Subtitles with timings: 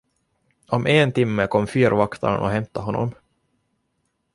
[0.67, 3.15] Om en timme kom fyrvaktaren och hämtade honom.